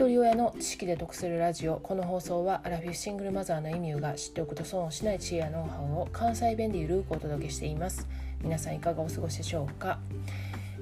[0.00, 1.76] 一人親の知識で得するラジオ。
[1.76, 8.08] この放送はアラフィフシングルマザーの意味が知っておくと損をしない知恵やノウハウを関西弁でゆるくお届けしています。
[8.42, 9.98] 皆さんいかがお過ごしでしょうか、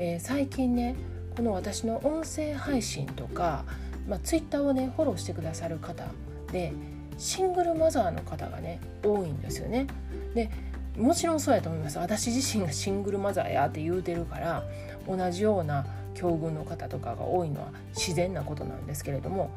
[0.00, 0.96] えー、最近ね
[1.36, 3.64] この私の音声配信とか、
[4.08, 6.06] まあ、ツイッターをねフォローしてくださる方
[6.50, 6.72] で
[7.16, 9.86] シングルマザーの方がね多いんですよね。
[10.34, 10.50] で
[10.96, 14.64] もちろんそうやと思います私自身がシングルマザーやって言うてるから
[15.08, 15.84] 同じような
[16.14, 19.50] 境遇の方とかが多いのは自然なことなんですけれども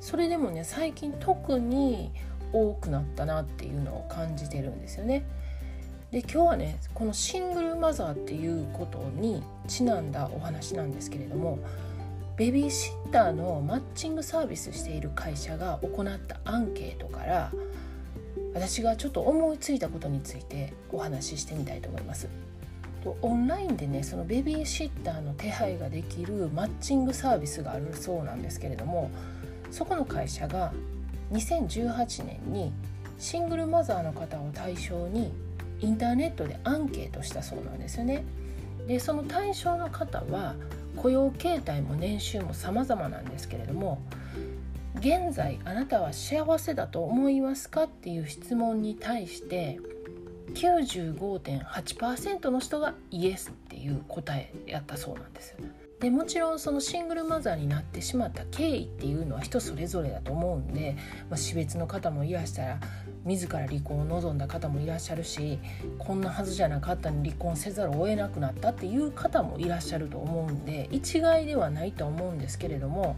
[0.00, 2.10] それでもね最近特に
[2.52, 5.24] 多くなったなっていうのを感じてるんですよね。
[6.10, 11.60] で今日はねこのシングルマザーっていうことにちなんだお話なんですけれども
[12.36, 17.52] ベビーシッターのマッチングサービスしている会社が行ったアンケートから
[18.54, 22.28] 私がちょっと思いついたことについてお話ししてみたいと思います。
[23.22, 29.10] オンラインでねそのベビーシッターの手配ができるマッチングサービスがあるそうなんですけれども
[29.70, 30.72] そこの会社が
[31.32, 32.72] 2018年に
[33.18, 35.32] シングルマザーの方を対象に
[35.80, 38.24] インターネットでアンケートしたそうなんですよね。
[38.86, 40.54] でその対象の方は
[40.96, 44.02] 雇用形態も年収も様々なんですけれども
[44.96, 49.78] 現在あなたは幸せだと思いますかっていう質問に対して
[50.54, 55.54] 95.8%の人がイエスっていう答えやったそうなんです
[56.00, 60.96] でもちろんそのシングルマザーになってしまった経緯っていうのは人それぞれだと思うんで、
[61.28, 62.80] まあ、死別の方もいらしたら
[63.26, 65.58] 自ら離婚を望んだ方もいらっしゃるし
[65.98, 73.16] こんなはずじゃなかったのに離婚せざるを得なくなったっていう方もいらっしゃると思うんで一概ではないと思うんですけれども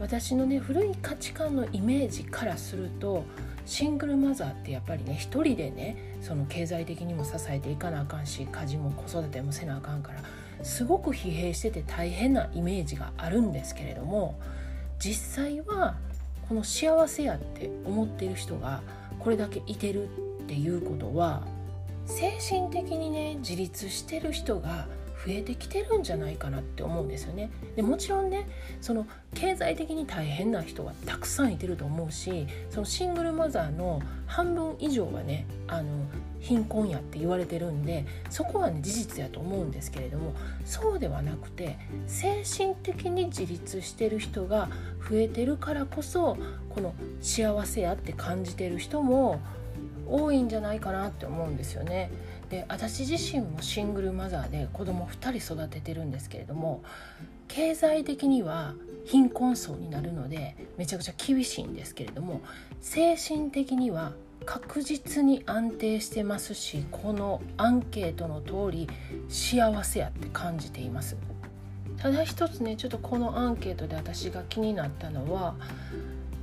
[0.00, 3.24] 私のね古い価値観のイメージからすると
[3.66, 10.22] シングルマザーってやっぱりね一人でねその経済的にも支えていかなあかんし家事も子育てもせなあかんから
[10.64, 14.38] すごく疲弊してて大変なイメージがあるんですけれども
[14.98, 15.96] 実際は
[16.48, 18.82] この幸せやって思ってる人が
[19.18, 20.08] これだけいてるっ
[20.46, 21.42] ていうことは
[22.06, 24.88] 精神的にね自立してる人が
[25.26, 27.50] 増えてきてるんじゃないかなって思うんですよね。
[27.74, 28.48] でもちろんね
[28.80, 36.06] その経済的に大変な人はたくさんいてると思うしそのシングルマザーの半分以上はねあの
[36.40, 40.34] 貧困やって言われてるんでそこはね事実やと思うんですけれども
[40.64, 44.68] そうではなくて精神的に自立してる人が
[45.10, 46.36] 増えてるからこそ
[46.70, 49.40] この幸せやって感じてる人も
[50.06, 52.10] 多いんじゃないかなって思うんですよね。
[52.50, 56.82] で私自身もシングルマザーで子供2人育ててるんですけれども
[57.46, 62.42] 経済的には貧困層になるのでめちゃくちゃ厳しいんですけれども
[62.80, 64.12] 精神的には
[64.44, 68.88] 確実に安定してますしこのアンケートの通り
[69.28, 71.16] 幸せやって感じています。
[71.98, 75.56] ただ一つねちょっとこのアンケートで私が気になったのは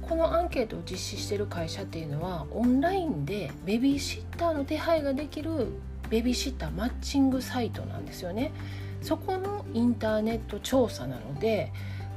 [0.00, 5.68] このアンケートを実施してる会社っていうのはオンラインでベビーシッターの手配ができる
[6.12, 8.52] ベビーシッターマッチングサイトなんですよね。
[9.00, 11.72] そこのインターネット調査なので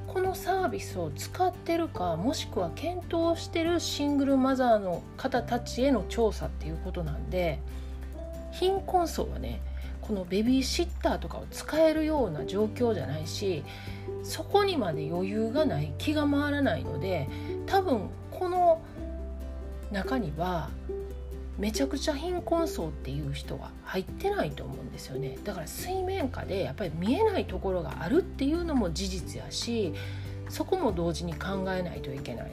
[0.06, 7.60] このサービスを使ってるかもしくは検討してるシングルマザーの方たちへの調査っていうことなんで
[8.52, 9.62] 貧困層はね
[10.02, 13.64] このベビーシッターとかを使えるような状況じゃないし
[14.24, 17.28] そこにまで余裕がない気が回らないので
[17.66, 18.82] 多分この
[19.92, 20.70] 中には
[21.58, 25.38] めちゃくちゃ貧困層っていう人は入ってないと思うんですよね。
[25.44, 29.94] だから水面下でやっぱり見えないところがあるっていうのも事実やし
[30.50, 32.52] そこも同時に考えないといけない。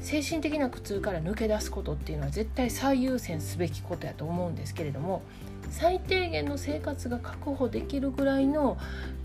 [0.00, 5.22] 精神的な苦痛から抜け出すことっていうのは絶対最優先すべきことやと思うんですけれども
[5.68, 8.78] 最低限の生活が確保できるぐらいの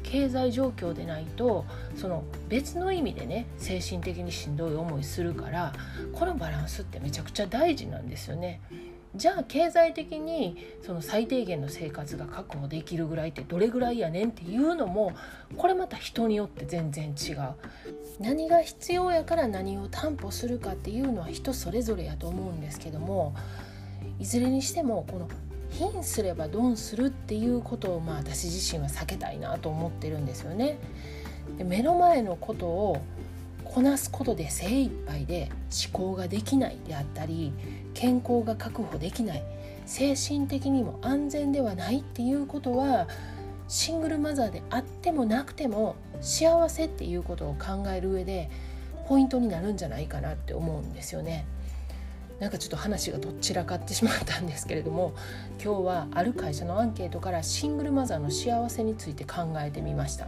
[0.05, 5.73] 経済状況でないとその別の意味でね精神的にしんどい思いするから
[6.13, 8.61] このバランスってめちゃくちゃ大事なんですよね。
[9.16, 15.13] じゃあ経済的にその最低限の生活が確保できるぐらいってどれぐらいやねんっていうのも
[15.55, 17.53] これまた人によって全然違う
[18.19, 23.34] 何が必要やから何を担保するかっていうのは人それぞれやと思うんですけども
[24.19, 25.29] いずれにしてもこの
[25.77, 30.77] 貧すればドンするっていうことをまあ私自身は避けたいなと思ってるんですよね。
[31.57, 32.97] で目の前のことを
[33.63, 35.49] こなすことで精一杯で
[35.85, 37.53] 思考ができないであったり
[37.93, 39.43] 健康が確保できない
[39.85, 43.07] 精神的にも安全ではないっていうことは
[43.67, 48.49] シングルマザーであってもなくても幸せっていうことを考える上で
[49.07, 51.45] ポイントになるんじゃないかなって思うんですよね。
[52.40, 55.14] なんかちょっと話がどちらかってしまったんですけれども
[55.64, 60.28] 今日はある会社のアンケートからシングルマザーの幸せについて考えてみました。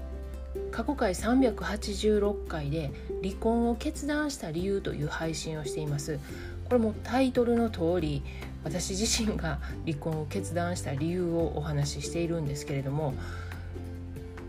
[0.71, 2.91] 過去回386回で
[3.23, 6.19] 離婚を決断した理由という配信をしています。
[6.65, 8.23] これもタイトルの通り
[8.63, 13.13] 私自身が離婚を決断した理由をお話ししているんですけれども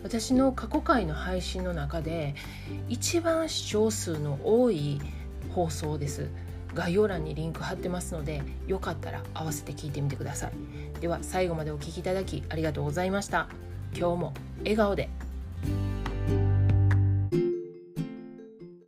[0.02, 2.34] 私の過去回の配信の中で
[2.88, 5.00] 一番視聴数の多い
[5.50, 6.28] 放送です。
[6.74, 11.00] 概要欄にリンク貼ってますのでよかったら合わせて聞いてみてください。
[11.00, 13.48] では最後までお聴きいただきありがとうございました。
[13.94, 15.08] 今日も笑顔で。